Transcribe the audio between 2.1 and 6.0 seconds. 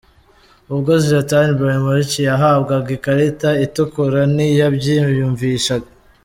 yahabwaga ikarita itukura ntiyabyiyumvishaga.